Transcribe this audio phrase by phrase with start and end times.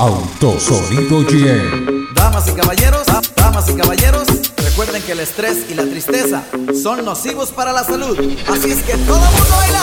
[0.00, 2.14] Autosonido GM.
[2.14, 3.02] Damas y caballeros,
[3.36, 4.26] damas y caballeros,
[4.56, 6.42] recuerden que el estrés y la tristeza
[6.82, 8.18] son nocivos para la salud.
[8.48, 9.06] Así es que todo el.
[9.06, 9.80] Todo mundo baila.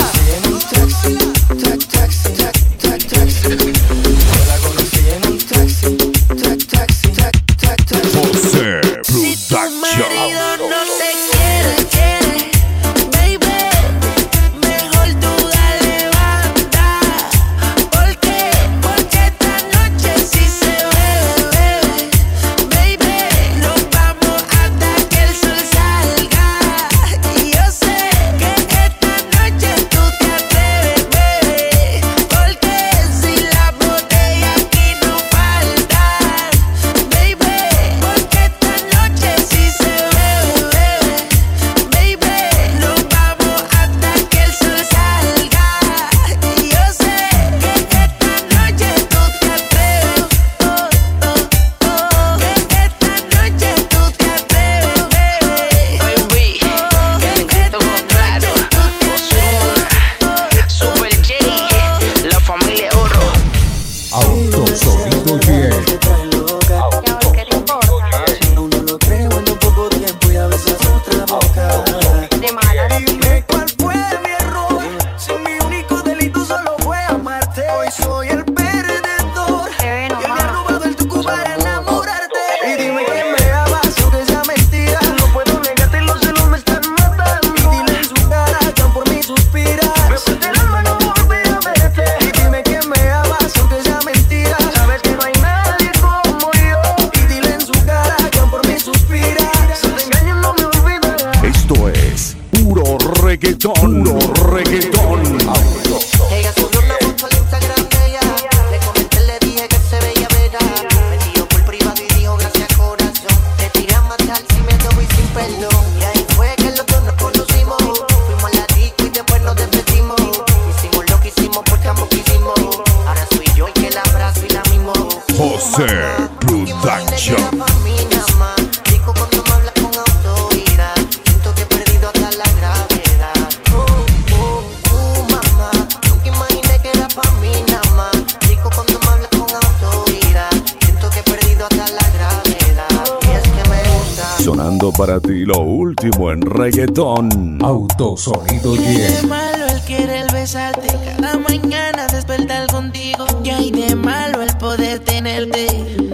[144.57, 147.59] sonando para ti lo último en reggaetón.
[147.61, 153.27] Autosonido Y de malo el querer besarte, cada mañana despertar contigo.
[153.43, 155.67] Y hay de malo el poder tenerte.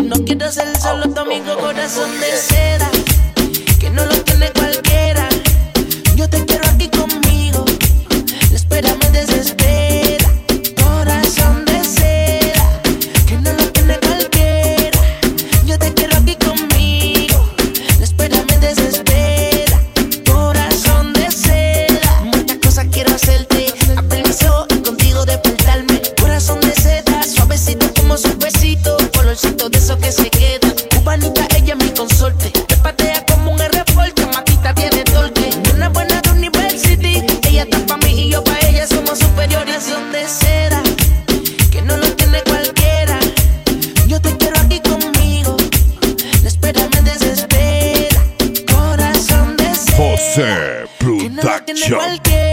[0.03, 2.91] No quiero ser solo tu amigo, corazón de seda,
[3.79, 5.29] que no lo tiene cualquiera.
[6.17, 7.22] Yo te quiero aquí conmigo.
[40.11, 40.81] de seda
[41.71, 43.19] que no lo tiene cualquiera.
[44.07, 45.55] Yo te quiero aquí conmigo.
[46.41, 48.21] La espera me desespera.
[48.71, 52.19] Corazón de seda José Production.
[52.23, 52.52] que.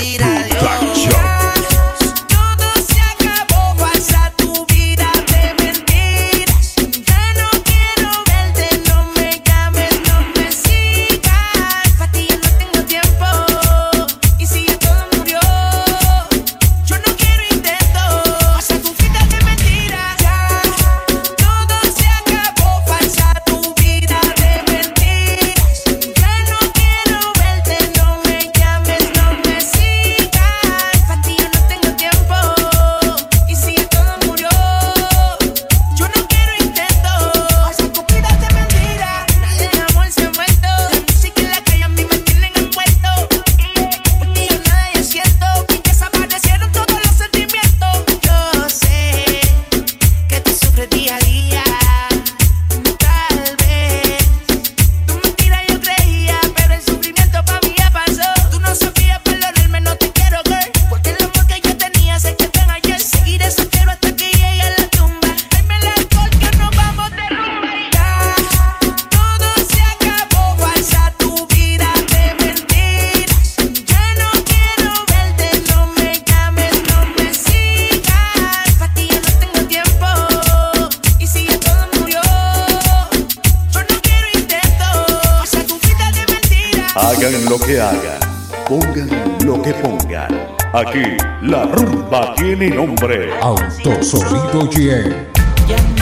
[87.79, 88.19] hagan,
[88.67, 89.09] pongan
[89.45, 90.29] lo que pongan.
[90.73, 93.31] Aquí la rumba tiene nombre.
[93.39, 96.00] Autosonido GM.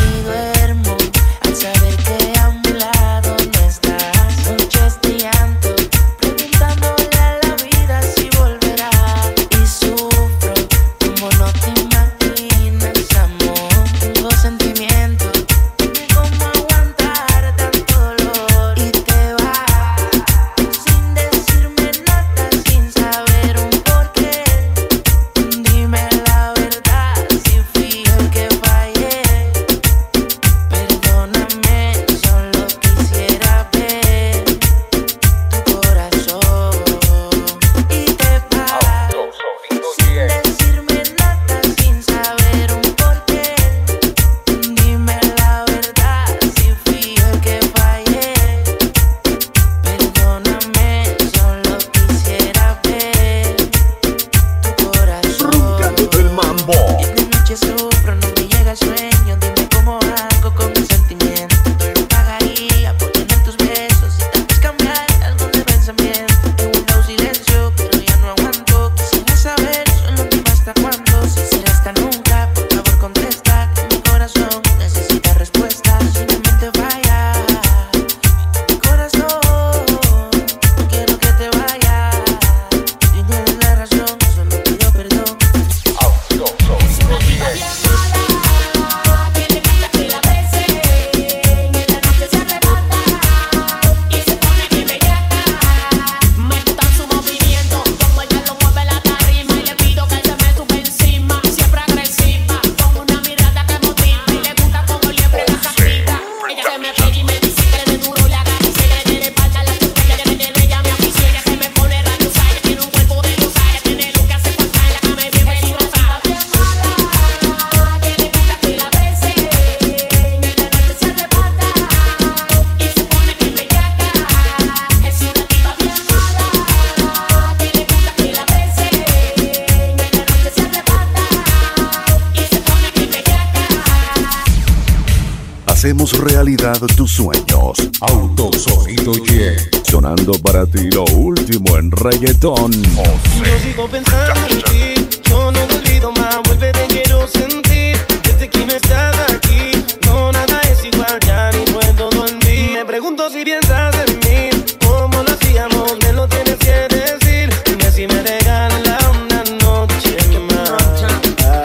[135.79, 137.77] Hacemos realidad tus sueños.
[138.01, 139.55] Autosonido Ye.
[139.81, 142.73] Sonando para ti lo último en reggaetón.
[142.97, 143.39] Oh, sí.
[143.39, 145.07] Yo sigo pensando en ti.
[145.29, 146.41] Yo no te olvido más.
[146.43, 147.95] Vuelve, te quiero sentir.
[148.23, 149.71] Desde que no estás aquí.
[150.05, 151.17] No, nada es igual.
[151.25, 152.71] Ya ni puedo dormir.
[152.73, 154.49] Me pregunto si piensas en mí.
[154.85, 155.93] ¿Cómo lo hacíamos?
[156.03, 157.53] Me lo tienes que decir.
[157.63, 161.05] Dime si me regalas una noche más.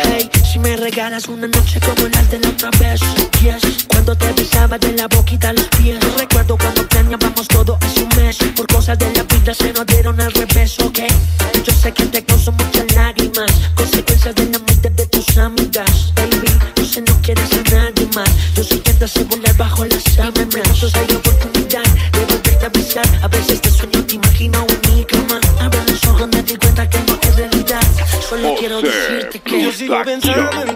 [0.04, 3.00] Hey, si me regalas una noche como la de la otra vez
[4.04, 5.98] cuando te besaba de la boquita a los pies.
[6.18, 8.36] Recuerdo cuando planeábamos todo hace un mes.
[8.54, 10.98] Por cosas de la vida se nos dieron al revés, ¿ok?
[11.64, 16.12] Yo sé que te causó muchas lágrimas, consecuencias de la mente de tus amigas.
[16.16, 18.28] Baby, yo sé no quieres a nadie más.
[18.54, 20.96] Yo sé que andas en volar bajo las sábanas.
[20.96, 23.08] hay oportunidad de volverte a besar.
[23.22, 25.40] A veces te sueño, te imagino única, man.
[25.60, 27.80] Abre los ojos, me di cuenta que no es realidad.
[28.28, 30.73] Solo quiero decirte que yo sigo pensando en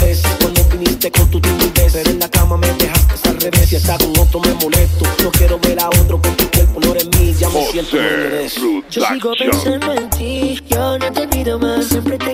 [0.00, 1.92] vez cuando viniste con tu timidez.
[1.92, 5.04] Pero en la cama me dejaste al revés y hasta con otro me molesto.
[5.22, 7.96] No quiero ver a otro con tu cuerpo, no eres mí, ya me siento
[8.90, 12.29] Yo sigo pensando en ti, yo no te olvido más, siempre te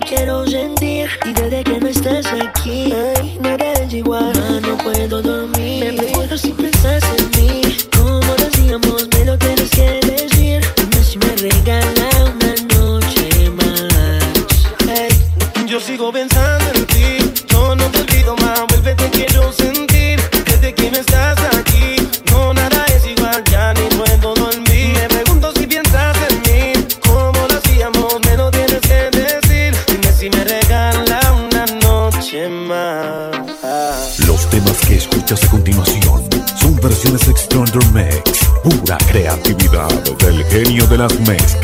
[41.26, 41.55] mes.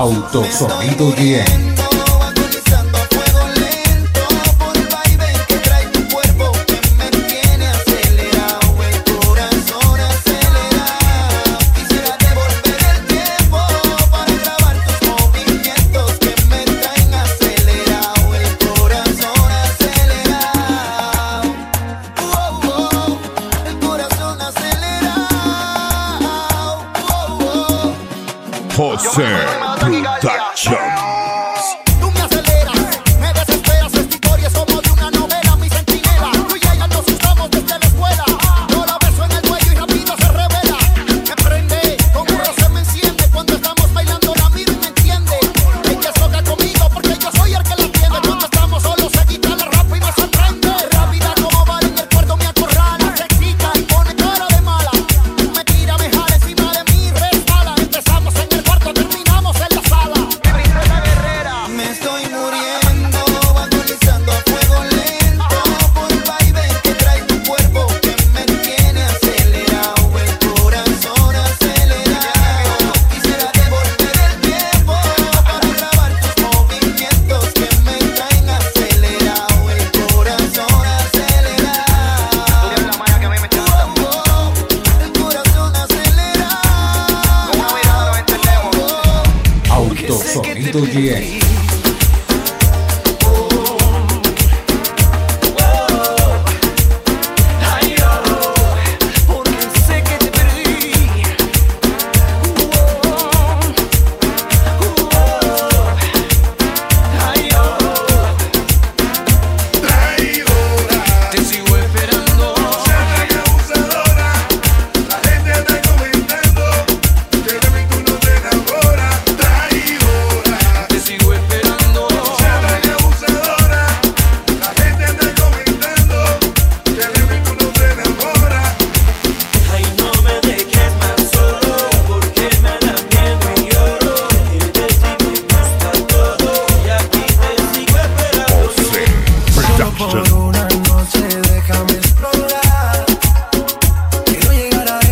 [0.00, 1.79] Autosonido GM.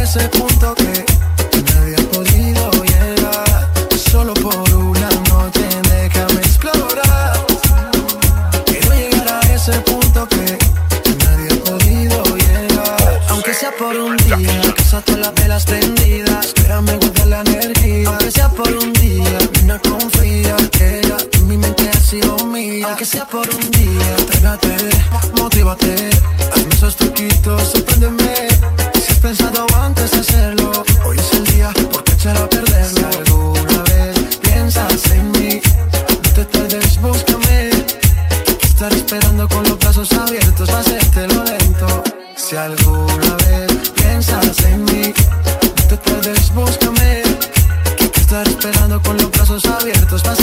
[0.09, 0.48] se.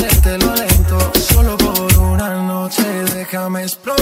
[0.07, 2.83] Este Hacértelo lento, solo por una noche,
[3.13, 3.94] déjame explotar.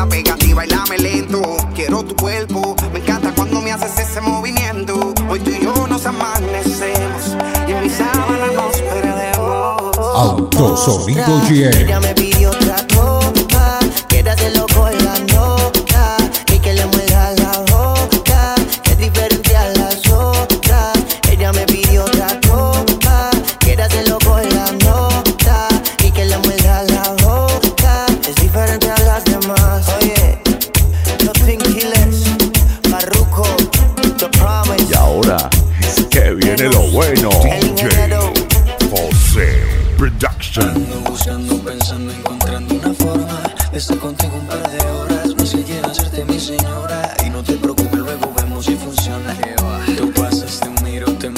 [0.00, 1.42] la pega y bailame lento.
[1.74, 5.12] Quiero tu cuerpo, me encanta cuando me haces ese movimiento.
[5.28, 7.36] Hoy tú y yo nos amanecemos
[7.68, 9.98] y en mi sábana nos perdemos.
[10.14, 12.19] Autosonido GM.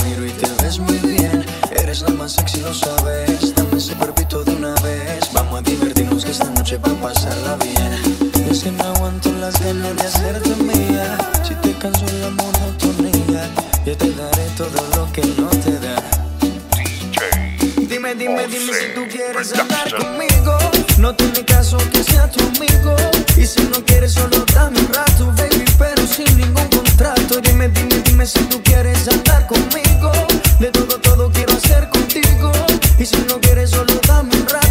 [0.04, 1.44] Miro, y te ves muy bien.
[1.70, 3.54] Eres la más sexy, lo sabes.
[3.54, 5.32] Dame ese cuerpito de una vez.
[5.32, 7.92] Vamos a divertirnos que esta noche va a pasarla bien.
[8.50, 11.18] Es que no aguanto las ganas de hacerte mía.
[11.42, 13.50] Si te canso la monotonía,
[13.84, 15.96] yo te daré todo lo que no te da.
[17.88, 20.58] Dime, dime, dime si tú quieres andar conmigo.
[21.02, 22.94] No tiene caso que sea tu amigo.
[23.36, 27.40] Y si no quieres, solo dame un rato, baby, pero sin ningún contrato.
[27.40, 30.12] Dime, dime, dime si tú quieres andar conmigo.
[30.60, 32.52] De todo, todo quiero hacer contigo.
[33.00, 34.61] Y si no quieres, solo dame un rato,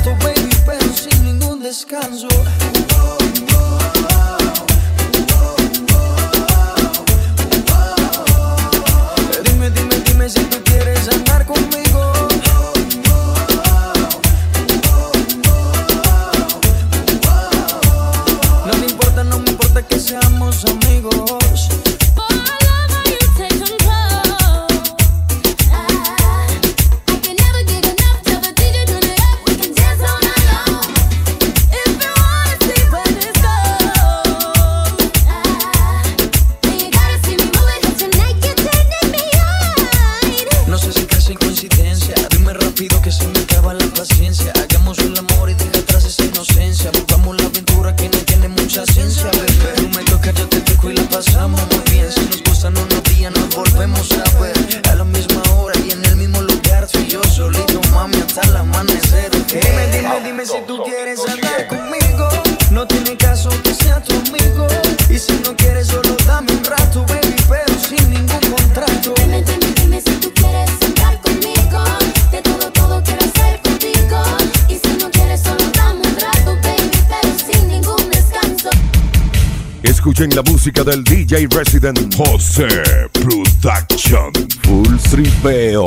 [80.12, 82.68] Escuchen la música del DJ Resident José
[83.14, 84.34] Production.
[84.64, 85.86] Full Stripeo.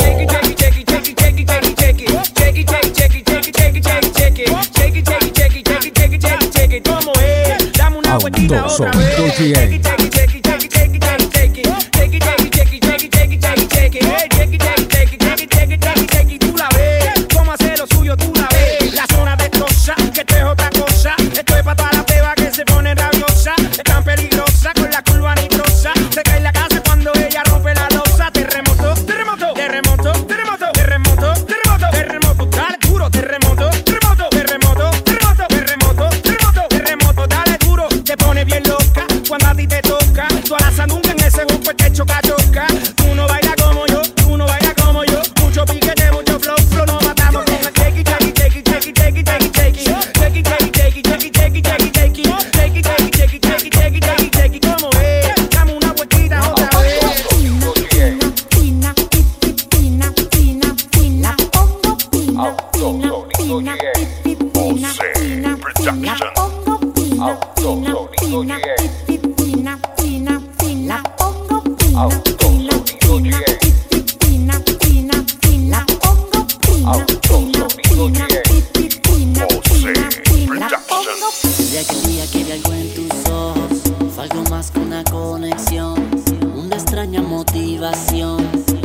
[8.07, 9.83] Autosonido GM.
[9.83, 10.05] Tú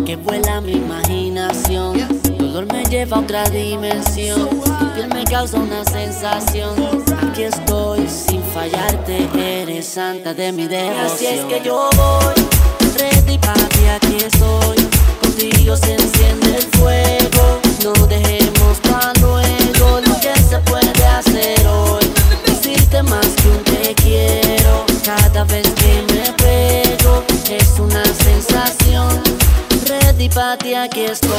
[0.09, 1.93] que vuela mi imaginación.
[2.23, 6.73] Tu olor me lleva a otra dimensión, tu piel me causa una sensación.
[7.21, 11.05] Aquí estoy sin fallarte, eres santa de mi devoción.
[11.05, 12.33] Así es que yo voy,
[12.97, 14.77] ready para ti, aquí estoy.
[15.21, 22.11] Contigo se enciende el fuego, no dejemos para luego lo que se puede hacer hoy.
[22.47, 28.08] Decirte más que un te quiero, cada vez que me pego es una.
[30.29, 31.31] Ti, aquí estoy.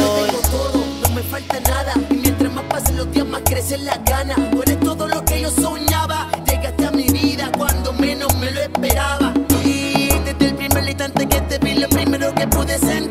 [1.02, 1.94] no me falta nada.
[2.10, 4.36] Y mientras más pasen los días, más crecen las ganas.
[4.50, 6.28] Tú eres todo lo que yo soñaba.
[6.46, 9.32] Llegaste a mi vida cuando menos me lo esperaba.
[9.64, 13.09] Y desde el primer instante que te vi, lo primero que pude sentir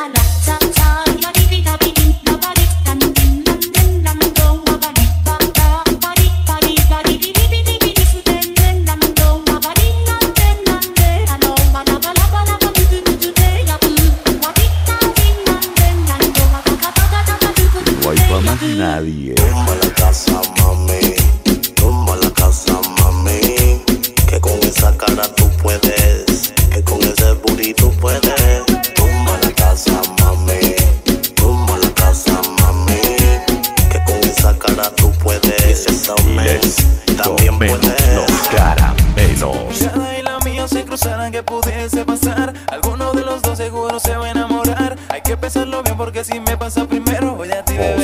[0.00, 0.14] あな
[0.58, 0.67] た
[45.48, 47.64] empezarlo bien porque si me pasa primero voy a.
[47.70, 47.98] Oh,